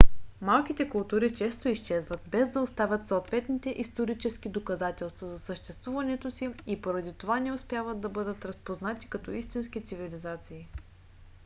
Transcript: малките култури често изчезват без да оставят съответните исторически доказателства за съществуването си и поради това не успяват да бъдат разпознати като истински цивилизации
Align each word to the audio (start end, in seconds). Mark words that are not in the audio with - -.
малките 0.41 0.89
култури 0.89 1.35
често 1.35 1.67
изчезват 1.69 2.21
без 2.29 2.49
да 2.49 2.59
оставят 2.61 3.07
съответните 3.07 3.69
исторически 3.77 4.49
доказателства 4.49 5.29
за 5.29 5.39
съществуването 5.39 6.31
си 6.31 6.49
и 6.67 6.81
поради 6.81 7.13
това 7.13 7.39
не 7.39 7.51
успяват 7.53 7.99
да 8.01 8.09
бъдат 8.09 8.45
разпознати 8.45 9.07
като 9.07 9.31
истински 9.31 9.81
цивилизации 9.81 10.67